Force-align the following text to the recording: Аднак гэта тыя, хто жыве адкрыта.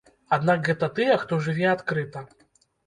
Аднак 0.37 0.59
гэта 0.69 0.91
тыя, 1.01 1.21
хто 1.25 1.41
жыве 1.49 1.71
адкрыта. 1.77 2.27